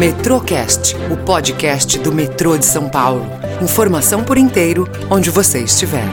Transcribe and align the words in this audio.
Metrocast, 0.00 0.94
o 1.12 1.26
podcast 1.26 1.98
do 1.98 2.10
metrô 2.10 2.56
de 2.56 2.64
São 2.64 2.88
Paulo. 2.88 3.22
Informação 3.62 4.24
por 4.24 4.38
inteiro, 4.38 4.86
onde 5.10 5.28
você 5.28 5.62
estiver. 5.62 6.06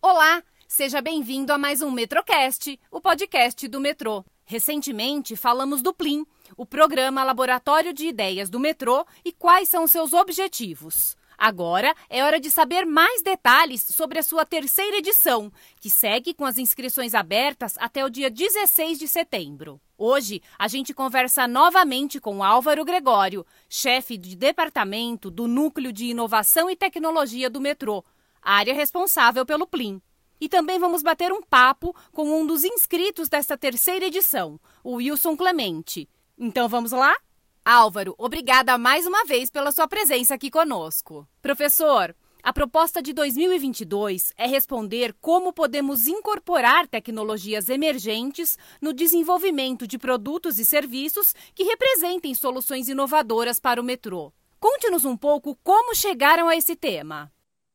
Olá, 0.00 0.40
seja 0.68 1.02
bem-vindo 1.02 1.52
a 1.52 1.58
mais 1.58 1.82
um 1.82 1.90
Metrocast, 1.90 2.78
o 2.92 3.00
podcast 3.00 3.66
do 3.66 3.80
metrô. 3.80 4.24
Recentemente 4.44 5.34
falamos 5.34 5.82
do 5.82 5.92
Plim, 5.92 6.24
o 6.56 6.64
programa 6.64 7.24
Laboratório 7.24 7.92
de 7.92 8.06
Ideias 8.06 8.48
do 8.48 8.60
Metrô 8.60 9.04
e 9.24 9.32
quais 9.32 9.68
são 9.68 9.84
seus 9.88 10.12
objetivos. 10.12 11.16
Agora 11.42 11.94
é 12.10 12.22
hora 12.22 12.38
de 12.38 12.50
saber 12.50 12.84
mais 12.84 13.22
detalhes 13.22 13.80
sobre 13.80 14.18
a 14.18 14.22
sua 14.22 14.44
terceira 14.44 14.98
edição, 14.98 15.50
que 15.80 15.88
segue 15.88 16.34
com 16.34 16.44
as 16.44 16.58
inscrições 16.58 17.14
abertas 17.14 17.76
até 17.78 18.04
o 18.04 18.10
dia 18.10 18.30
16 18.30 18.98
de 18.98 19.08
setembro. 19.08 19.80
Hoje 19.96 20.42
a 20.58 20.68
gente 20.68 20.92
conversa 20.92 21.48
novamente 21.48 22.20
com 22.20 22.44
Álvaro 22.44 22.84
Gregório, 22.84 23.46
chefe 23.70 24.18
de 24.18 24.36
departamento 24.36 25.30
do 25.30 25.48
Núcleo 25.48 25.94
de 25.94 26.08
Inovação 26.08 26.68
e 26.68 26.76
Tecnologia 26.76 27.48
do 27.48 27.58
Metrô, 27.58 28.04
área 28.42 28.74
responsável 28.74 29.46
pelo 29.46 29.66
Plim. 29.66 29.98
E 30.38 30.46
também 30.46 30.78
vamos 30.78 31.02
bater 31.02 31.32
um 31.32 31.40
papo 31.40 31.96
com 32.12 32.38
um 32.38 32.46
dos 32.46 32.64
inscritos 32.64 33.30
desta 33.30 33.56
terceira 33.56 34.04
edição, 34.04 34.60
o 34.84 34.96
Wilson 34.96 35.34
Clemente. 35.38 36.06
Então 36.36 36.68
vamos 36.68 36.92
lá? 36.92 37.16
Álvaro, 37.64 38.14
obrigada 38.16 38.78
mais 38.78 39.06
uma 39.06 39.24
vez 39.24 39.50
pela 39.50 39.70
sua 39.70 39.86
presença 39.86 40.34
aqui 40.34 40.50
conosco. 40.50 41.28
Professor, 41.42 42.14
a 42.42 42.54
proposta 42.54 43.02
de 43.02 43.12
2022 43.12 44.32
é 44.36 44.46
responder 44.46 45.14
como 45.20 45.52
podemos 45.52 46.06
incorporar 46.06 46.88
tecnologias 46.88 47.68
emergentes 47.68 48.56
no 48.80 48.94
desenvolvimento 48.94 49.86
de 49.86 49.98
produtos 49.98 50.58
e 50.58 50.64
serviços 50.64 51.34
que 51.54 51.62
representem 51.62 52.34
soluções 52.34 52.88
inovadoras 52.88 53.58
para 53.58 53.80
o 53.80 53.84
metrô. 53.84 54.32
Conte-nos 54.58 55.04
um 55.04 55.16
pouco 55.16 55.56
como 55.62 55.94
chegaram 55.94 56.48
a 56.48 56.56
esse 56.56 56.74
tema. 56.74 57.30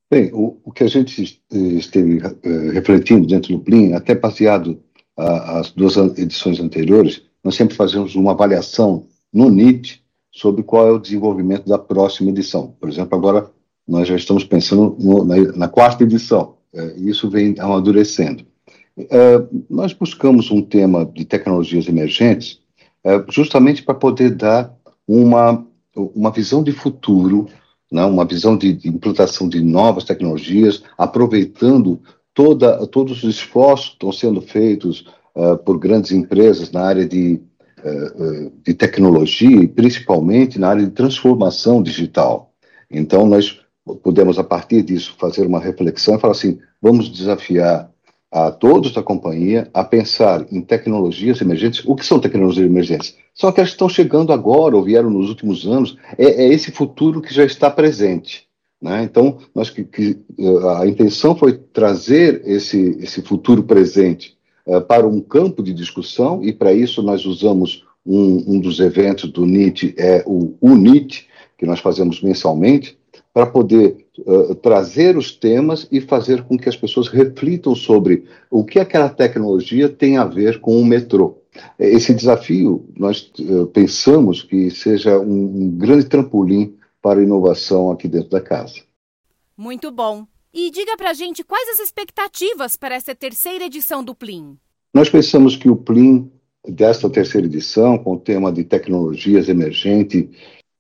Bem, 0.10 0.32
o, 0.34 0.60
o 0.64 0.72
que 0.72 0.84
a 0.84 0.88
gente 0.88 1.42
esteve 1.52 2.18
uh, 2.18 2.72
refletindo 2.72 3.28
dentro 3.28 3.56
do 3.56 3.64
Plin, 3.64 3.94
até 3.94 4.16
baseado 4.16 4.82
uh, 5.18 5.22
as 5.60 5.72
duas 5.72 5.96
edições 6.18 6.60
anteriores, 6.60 7.22
nós 7.44 7.56
sempre 7.56 7.76
fazemos 7.76 8.16
uma 8.16 8.32
avaliação 8.32 9.08
no 9.36 9.50
NIT 9.50 10.02
sobre 10.32 10.64
qual 10.64 10.88
é 10.88 10.92
o 10.92 11.00
desenvolvimento 11.00 11.68
da 11.68 11.78
próxima 11.78 12.30
edição. 12.30 12.74
Por 12.80 12.88
exemplo, 12.88 13.18
agora 13.18 13.52
nós 13.86 14.08
já 14.08 14.16
estamos 14.16 14.46
pensando 14.46 14.96
no, 14.98 15.26
na, 15.26 15.36
na, 15.54 15.68
quarta 15.68 16.04
edição, 16.04 16.56
é, 16.74 16.96
e 16.98 17.10
isso 17.10 17.30
vem 17.30 17.54
amadurecendo. 17.60 18.46
É, 18.98 19.44
nós 19.70 19.92
buscamos 19.92 20.50
um 20.50 20.62
tema 20.62 21.06
de 21.06 21.26
tecnologias 21.26 21.88
emergentes 21.90 22.62
é, 23.04 23.24
justamente 23.30 23.84
para 23.84 23.94
poder 23.94 24.32
dar 24.32 24.74
uma, 25.06 25.66
uma 25.96 26.32
visão 26.32 26.64
de 26.64 26.72
futuro, 26.72 27.48
né, 27.92 28.06
uma 28.06 28.24
visão 28.24 28.58
de, 28.58 28.72
de, 28.72 28.88
implantação 28.88 29.50
de 29.50 29.62
novas 29.62 30.06
tecnologias, 30.06 30.82
aproveitando 30.98 32.02
toda, 32.34 32.88
todos 32.88 33.24
os 33.24 33.36
esforços 33.36 33.90
que 33.90 33.94
estão 33.96 34.12
sendo 34.12 34.42
feitos 34.42 35.06
uh, 35.36 35.58
por 35.58 35.78
grandes 35.78 36.12
empresas 36.12 36.72
na 36.72 36.82
área 36.82 37.08
de 37.08 37.42
de 38.64 38.74
tecnologia 38.74 39.62
e 39.62 39.68
principalmente 39.68 40.60
na 40.60 40.70
área 40.70 40.84
de 40.84 40.92
transformação 40.92 41.82
digital. 41.84 42.52
Então, 42.90 43.26
nós 43.26 43.60
podemos, 44.02 44.40
a 44.40 44.44
partir 44.44 44.82
disso, 44.82 45.16
fazer 45.20 45.46
uma 45.46 45.60
reflexão 45.60 46.16
e 46.16 46.20
falar 46.20 46.34
assim: 46.34 46.60
vamos 46.82 47.10
desafiar 47.10 47.92
a 48.32 48.52
todos 48.52 48.92
da 48.92 49.02
companhia 49.02 49.70
a 49.74 49.84
pensar 49.84 50.46
em 50.52 50.62
tecnologias 50.62 51.40
emergentes. 51.40 51.84
O 51.86 51.96
que 51.96 52.06
são 52.06 52.20
tecnologias 52.20 52.66
emergentes? 52.68 53.16
São 53.34 53.50
aquelas 53.50 53.70
que 53.70 53.76
estão 53.76 53.88
chegando 53.88 54.34
agora 54.34 54.76
ou 54.76 54.84
vieram 54.84 55.10
nos 55.10 55.30
últimos 55.30 55.66
anos. 55.66 55.98
É, 56.18 56.44
é 56.44 56.48
esse 56.54 56.72
futuro 56.72 57.22
que 57.22 57.34
já 57.34 57.46
está 57.46 57.70
presente. 57.70 58.46
Né? 58.82 59.04
Então, 59.04 59.38
nós 59.54 59.70
que, 59.70 59.84
que, 59.84 60.20
eh, 60.38 60.80
a 60.80 60.86
intenção 60.86 61.36
foi 61.36 61.54
trazer 61.54 62.42
esse, 62.46 62.98
esse 63.00 63.22
futuro 63.22 63.64
presente 63.64 64.35
uh, 64.66 64.82
para 64.82 65.08
um 65.08 65.22
campo 65.22 65.62
de 65.62 65.74
discussão, 65.74 66.44
e 66.44 66.54
para 66.54 66.74
isso 66.74 67.02
nós 67.02 67.26
usamos 67.26 67.86
um, 68.06 68.56
um, 68.56 68.60
dos 68.60 68.80
eventos 68.80 69.32
do 69.32 69.46
NIT, 69.46 69.96
é 69.98 70.24
o 70.26 70.56
UNIT, 70.62 71.28
que 71.58 71.66
nós 71.66 71.80
fazemos 71.80 72.22
mensalmente, 72.22 72.98
para 73.34 73.46
poder 73.46 74.06
uh, 74.20 74.56
trazer 74.56 75.18
os 75.18 75.32
temas 75.32 75.88
e 75.92 76.00
fazer 76.00 76.44
com 76.44 76.58
que 76.58 76.70
as 76.70 76.76
pessoas 76.76 77.08
reflitam 77.08 77.76
sobre 77.76 78.26
o 78.50 78.64
que 78.64 78.80
aquela 78.80 79.10
tecnologia 79.10 79.90
tem 79.90 80.18
a 80.18 80.26
ver 80.26 80.60
com 80.60 80.80
o 80.80 80.86
metrô. 80.86 81.38
Esse 81.80 82.14
desafio, 82.14 82.86
nós 82.98 83.32
uh, 83.40 83.68
pensamos 83.68 84.44
que 84.44 84.70
seja 84.70 85.20
um, 85.20 85.64
um 85.64 85.70
grande 85.72 86.06
trampolim 86.06 86.76
para 87.02 87.20
a 87.20 87.24
inovação 87.24 87.92
aqui 87.92 88.08
dentro 88.08 88.30
da 88.30 88.42
casa. 88.42 88.82
Muito 89.58 89.92
bom. 89.92 90.26
E 90.58 90.72
diga 90.72 90.96
para 90.96 91.10
a 91.10 91.14
gente 91.14 91.44
quais 91.44 91.68
as 91.68 91.82
expectativas 91.82 92.78
para 92.78 92.96
essa 92.96 93.14
terceira 93.14 93.66
edição 93.66 94.02
do 94.02 94.16
Plim. 94.16 94.56
Nós 94.94 95.10
pensamos 95.10 95.58
que 95.58 95.70
o 95.70 95.76
Plim 95.76 96.32
desta 96.66 97.10
terceira 97.10 97.46
edição, 97.46 97.98
com 97.98 98.14
o 98.14 98.20
tema 98.20 98.54
de 98.54 98.64
tecnologias 98.64 99.50
emergentes, 99.50 100.30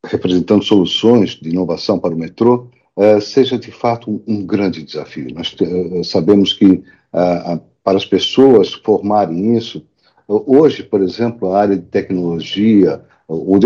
representando 0.05 0.63
soluções 0.63 1.31
de 1.31 1.49
inovação 1.49 1.99
para 1.99 2.15
o 2.15 2.17
metrô, 2.17 2.69
uh, 2.95 3.19
seja 3.19 3.59
de 3.59 3.69
fato 3.69 4.23
um, 4.25 4.45
grande 4.45 4.81
desafio. 4.81 5.27
Nós 5.35 5.53
uh, 5.59 6.01
sabemos 6.05 6.53
que 6.53 6.65
uh, 6.65 7.61
para 7.83 7.97
as 7.97 8.05
pessoas 8.05 8.73
formarem 8.75 9.57
isso, 9.57 9.85
hoje, 10.25 10.83
por 10.83 11.01
exemplo, 11.01 11.51
a 11.51 11.59
área 11.59 11.75
de 11.75 11.83
tecnologia, 11.83 13.03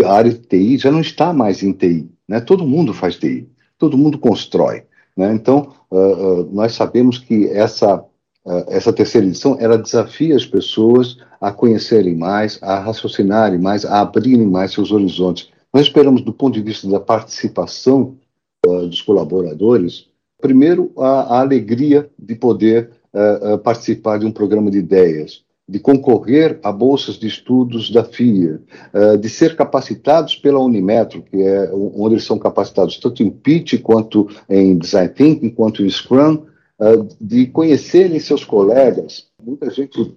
a 0.04 0.12
área 0.12 0.32
de 0.32 0.40
TI 0.40 0.76
já 0.76 0.90
não 0.90 1.02
está 1.02 1.32
mais 1.32 1.62
em 1.62 1.72
TI. 1.72 2.10
Né? 2.26 2.40
Todo 2.40 2.66
mundo 2.66 2.92
faz 2.92 3.14
TI, 3.14 3.48
todo 3.78 3.96
mundo 3.96 4.18
constrói. 4.18 4.89
Né? 5.16 5.32
Então, 5.34 5.72
uh, 5.90 5.96
uh, 5.96 6.48
nós 6.52 6.72
sabemos 6.72 7.18
que 7.18 7.48
essa, 7.48 7.96
uh, 7.96 8.64
essa 8.68 8.92
terceira 8.92 9.26
edição 9.26 9.56
ela 9.60 9.78
desafia 9.78 10.36
as 10.36 10.46
pessoas 10.46 11.18
a 11.40 11.52
conhecerem 11.52 12.16
mais, 12.16 12.58
a 12.62 12.78
raciocinarem 12.78 13.58
mais, 13.58 13.84
a 13.84 14.00
abrirem 14.00 14.46
mais 14.46 14.72
seus 14.72 14.92
horizontes. 14.92 15.50
Nós 15.72 15.86
esperamos, 15.86 16.22
do 16.22 16.32
ponto 16.32 16.54
de 16.54 16.62
vista 16.62 16.88
da 16.88 17.00
participação 17.00 18.16
dos 18.62 19.00
colaboradores, 19.00 20.08
primeiro, 20.38 20.92
a, 20.98 21.36
a, 21.36 21.40
alegria 21.40 22.10
de 22.18 22.34
poder 22.34 22.90
participar 23.64 24.18
de 24.18 24.26
um 24.26 24.32
programa 24.32 24.70
de 24.70 24.78
ideias, 24.78 25.44
de 25.70 25.78
concorrer 25.78 26.58
a 26.64 26.72
bolsas 26.72 27.14
de 27.14 27.28
estudos 27.28 27.92
da 27.92 28.02
FIA, 28.02 28.60
uh, 28.92 29.16
de 29.16 29.28
ser 29.28 29.54
capacitados 29.54 30.34
pela 30.34 30.58
Unimetro, 30.58 31.22
que 31.22 31.40
é 31.40 31.70
onde 31.72 32.14
eles 32.14 32.24
são 32.24 32.40
capacitados 32.40 32.98
tanto 32.98 33.22
em 33.22 33.30
pitch 33.30 33.80
quanto 33.80 34.28
em 34.48 34.76
design 34.76 35.08
thinking, 35.10 35.50
quanto 35.50 35.84
em 35.84 35.88
Scrum, 35.88 36.42
uh, 36.80 37.06
de 37.20 37.46
conhecerem 37.46 38.18
seus 38.18 38.44
colegas. 38.44 39.28
Muita 39.40 39.70
gente 39.70 40.12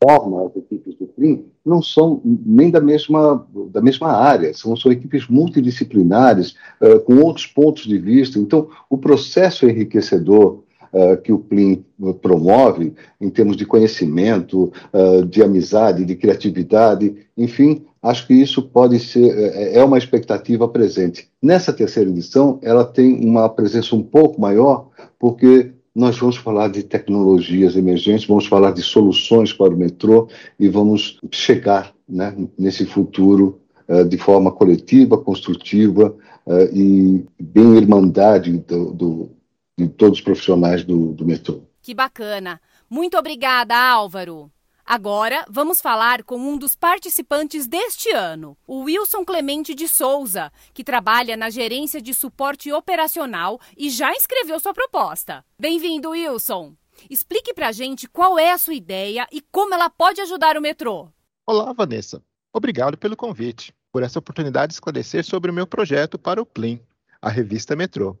forma 0.00 0.46
as 0.46 0.54
equipes 0.54 0.94
do 0.94 1.08
CRIM 1.08 1.46
não 1.64 1.82
são 1.82 2.20
nem 2.24 2.70
da 2.70 2.80
mesma, 2.80 3.44
da 3.72 3.82
mesma 3.82 4.12
área, 4.12 4.54
são, 4.54 4.76
são 4.76 4.92
equipes 4.92 5.26
multidisciplinares, 5.26 6.54
uh, 6.80 7.00
com 7.00 7.16
outros 7.16 7.46
pontos 7.46 7.86
de 7.86 7.98
vista. 7.98 8.38
Então, 8.38 8.68
o 8.88 8.96
processo 8.96 9.66
é 9.66 9.70
enriquecedor 9.70 10.62
uh, 10.96 11.20
que 11.20 11.32
o 11.32 11.38
Plim 11.38 11.84
promove, 12.22 12.94
em 13.20 13.28
termos 13.28 13.56
de 13.56 13.66
conhecimento, 13.66 14.72
uh, 14.92 15.24
de 15.24 15.42
amizade, 15.42 16.04
de 16.04 16.16
criatividade, 16.16 17.14
enfim, 17.36 17.84
acho 18.02 18.26
que 18.26 18.34
isso 18.34 18.62
pode 18.62 18.98
ser, 19.00 19.30
é 19.74 19.84
uma 19.84 19.98
expectativa 19.98 20.66
presente. 20.68 21.28
Nessa 21.42 21.72
terceira 21.72 22.08
edição, 22.08 22.58
ela 22.62 22.84
tem 22.84 23.24
uma 23.24 23.48
presença 23.48 23.94
um 23.96 24.02
pouco 24.02 24.40
maior, 24.40 24.88
porque 25.18 25.72
nós 25.96 26.18
vamos 26.18 26.36
falar 26.36 26.68
de 26.68 26.82
tecnologias 26.82 27.74
emergentes, 27.74 28.26
vamos 28.26 28.46
falar 28.46 28.72
de 28.72 28.82
soluções 28.82 29.50
para 29.50 29.72
o 29.72 29.76
metrô 29.78 30.28
e 30.60 30.68
vamos 30.68 31.18
chegar 31.30 31.94
né, 32.06 32.36
nesse 32.58 32.84
futuro 32.84 33.58
uh, 33.88 34.04
de 34.04 34.18
forma 34.18 34.52
coletiva, 34.52 35.16
construtiva 35.16 36.14
uh, 36.46 36.76
e 36.76 37.24
bem 37.40 37.76
irmandade 37.76 38.58
do, 38.58 38.92
do, 38.92 39.30
de 39.78 39.88
todos 39.88 40.18
os 40.18 40.24
profissionais 40.24 40.84
do, 40.84 41.12
do 41.12 41.24
metrô. 41.24 41.62
Que 41.82 41.94
bacana. 41.94 42.60
Muito 42.88 43.16
obrigada, 43.18 43.76
Álvaro. 43.76 44.50
Agora 44.84 45.44
vamos 45.50 45.80
falar 45.80 46.22
com 46.22 46.36
um 46.36 46.56
dos 46.56 46.76
participantes 46.76 47.66
deste 47.66 48.08
ano, 48.10 48.56
o 48.66 48.82
Wilson 48.82 49.24
Clemente 49.24 49.74
de 49.74 49.88
Souza, 49.88 50.52
que 50.72 50.84
trabalha 50.84 51.36
na 51.36 51.50
gerência 51.50 52.00
de 52.00 52.14
suporte 52.14 52.72
operacional 52.72 53.60
e 53.76 53.90
já 53.90 54.12
escreveu 54.12 54.60
sua 54.60 54.72
proposta. 54.72 55.44
Bem-vindo, 55.58 56.10
Wilson. 56.10 56.74
Explique 57.10 57.52
pra 57.52 57.72
gente 57.72 58.08
qual 58.08 58.38
é 58.38 58.52
a 58.52 58.58
sua 58.58 58.74
ideia 58.74 59.26
e 59.32 59.40
como 59.40 59.74
ela 59.74 59.90
pode 59.90 60.20
ajudar 60.20 60.56
o 60.56 60.62
metrô. 60.62 61.08
Olá, 61.44 61.72
Vanessa. 61.72 62.22
Obrigado 62.52 62.96
pelo 62.96 63.16
convite, 63.16 63.74
por 63.92 64.04
essa 64.04 64.20
oportunidade 64.20 64.68
de 64.68 64.74
esclarecer 64.74 65.24
sobre 65.24 65.50
o 65.50 65.54
meu 65.54 65.66
projeto 65.66 66.16
para 66.16 66.40
o 66.40 66.46
Plim, 66.46 66.80
a 67.20 67.28
revista 67.28 67.74
Metrô. 67.74 68.16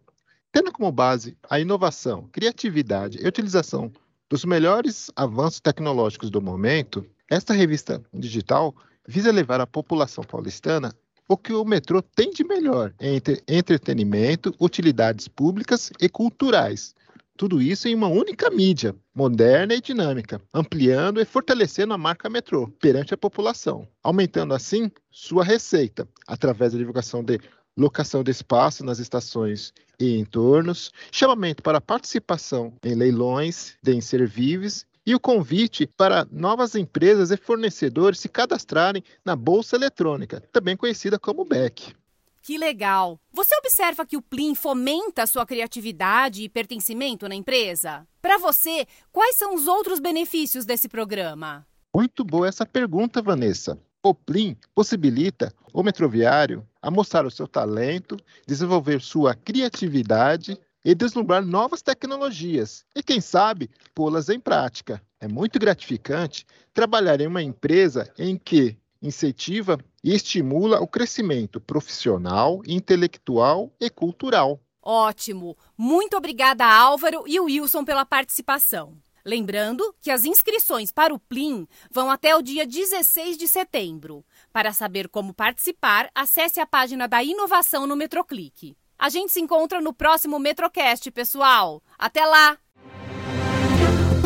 Tendo 0.56 0.72
como 0.72 0.90
base 0.90 1.36
a 1.50 1.60
inovação, 1.60 2.30
criatividade 2.32 3.18
e 3.20 3.28
utilização 3.28 3.92
dos 4.26 4.42
melhores 4.42 5.10
avanços 5.14 5.60
tecnológicos 5.60 6.30
do 6.30 6.40
momento, 6.40 7.04
Esta 7.30 7.52
revista 7.52 8.02
digital 8.14 8.74
visa 9.06 9.30
levar 9.30 9.60
à 9.60 9.66
população 9.66 10.24
paulistana 10.24 10.94
o 11.28 11.36
que 11.36 11.52
o 11.52 11.62
metrô 11.62 12.00
tem 12.00 12.30
de 12.30 12.42
melhor 12.42 12.94
entre 12.98 13.42
entretenimento, 13.46 14.54
utilidades 14.58 15.28
públicas 15.28 15.92
e 16.00 16.08
culturais. 16.08 16.94
Tudo 17.36 17.60
isso 17.60 17.86
em 17.86 17.94
uma 17.94 18.08
única 18.08 18.48
mídia, 18.48 18.96
moderna 19.14 19.74
e 19.74 19.80
dinâmica, 19.82 20.40
ampliando 20.54 21.20
e 21.20 21.26
fortalecendo 21.26 21.92
a 21.92 21.98
marca 21.98 22.30
metrô 22.30 22.68
perante 22.80 23.12
a 23.12 23.18
população, 23.18 23.86
aumentando 24.02 24.54
assim 24.54 24.90
sua 25.10 25.44
receita 25.44 26.08
através 26.26 26.72
da 26.72 26.78
divulgação 26.78 27.22
de 27.22 27.38
locação 27.76 28.24
de 28.24 28.30
espaço 28.30 28.84
nas 28.84 28.98
estações 28.98 29.72
e 30.00 30.18
entornos, 30.18 30.90
chamamento 31.12 31.62
para 31.62 31.80
participação 31.80 32.72
em 32.82 32.94
leilões 32.94 33.74
de 33.82 33.94
inservíveis 33.94 34.86
e 35.06 35.14
o 35.14 35.20
convite 35.20 35.86
para 35.96 36.26
novas 36.32 36.74
empresas 36.74 37.30
e 37.30 37.36
fornecedores 37.36 38.18
se 38.18 38.28
cadastrarem 38.28 39.04
na 39.24 39.36
Bolsa 39.36 39.76
Eletrônica, 39.76 40.40
também 40.52 40.76
conhecida 40.76 41.18
como 41.18 41.44
BEC. 41.44 41.94
Que 42.42 42.56
legal! 42.56 43.18
Você 43.32 43.56
observa 43.56 44.06
que 44.06 44.16
o 44.16 44.22
Plim 44.22 44.54
fomenta 44.54 45.24
a 45.24 45.26
sua 45.26 45.44
criatividade 45.44 46.42
e 46.42 46.48
pertencimento 46.48 47.28
na 47.28 47.34
empresa? 47.34 48.06
Para 48.22 48.38
você, 48.38 48.86
quais 49.10 49.34
são 49.34 49.54
os 49.54 49.66
outros 49.66 49.98
benefícios 49.98 50.64
desse 50.64 50.88
programa? 50.88 51.66
Muito 51.94 52.24
boa 52.24 52.46
essa 52.46 52.64
pergunta, 52.64 53.20
Vanessa. 53.20 53.76
O 54.00 54.14
Plim 54.14 54.56
possibilita 54.74 55.52
o 55.76 55.82
metroviário 55.82 56.66
a 56.80 56.90
mostrar 56.90 57.26
o 57.26 57.30
seu 57.30 57.46
talento, 57.46 58.16
desenvolver 58.46 59.02
sua 59.02 59.34
criatividade 59.34 60.58
e 60.82 60.94
deslumbrar 60.94 61.44
novas 61.44 61.82
tecnologias 61.82 62.86
e, 62.96 63.02
quem 63.02 63.20
sabe, 63.20 63.68
pô-las 63.94 64.30
em 64.30 64.40
prática. 64.40 65.02
É 65.20 65.28
muito 65.28 65.58
gratificante 65.58 66.46
trabalhar 66.72 67.20
em 67.20 67.26
uma 67.26 67.42
empresa 67.42 68.10
em 68.18 68.38
que 68.38 68.74
incentiva 69.02 69.78
e 70.02 70.14
estimula 70.14 70.80
o 70.80 70.86
crescimento 70.86 71.60
profissional, 71.60 72.62
intelectual 72.66 73.70
e 73.78 73.90
cultural. 73.90 74.58
Ótimo! 74.80 75.58
Muito 75.76 76.16
obrigada, 76.16 76.64
Álvaro 76.64 77.24
e 77.26 77.38
Wilson, 77.38 77.84
pela 77.84 78.06
participação. 78.06 78.96
Lembrando 79.26 79.92
que 80.00 80.12
as 80.12 80.24
inscrições 80.24 80.92
para 80.92 81.12
o 81.12 81.18
Plim 81.18 81.66
vão 81.90 82.08
até 82.08 82.36
o 82.36 82.40
dia 82.40 82.64
16 82.64 83.36
de 83.36 83.48
setembro. 83.48 84.24
Para 84.52 84.72
saber 84.72 85.08
como 85.08 85.34
participar, 85.34 86.08
acesse 86.14 86.60
a 86.60 86.66
página 86.66 87.08
da 87.08 87.24
Inovação 87.24 87.88
no 87.88 87.96
Metroclique. 87.96 88.76
A 88.96 89.08
gente 89.08 89.32
se 89.32 89.40
encontra 89.40 89.80
no 89.80 89.92
próximo 89.92 90.38
Metrocast, 90.38 91.10
pessoal. 91.10 91.82
Até 91.98 92.24
lá! 92.24 92.56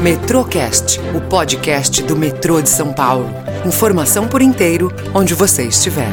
Metrocast, 0.03 1.01
o 1.17 1.27
podcast 1.31 2.03
do 2.03 2.15
metrô 2.15 2.61
de 2.61 2.69
São 2.69 2.93
Paulo. 2.93 3.31
Informação 3.67 4.29
por 4.29 4.43
inteiro, 4.43 4.91
onde 5.15 5.33
você 5.33 5.67
estiver. 5.67 6.11